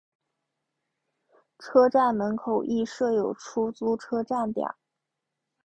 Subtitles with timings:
[1.59, 4.67] 车站门口亦设有出租车站点。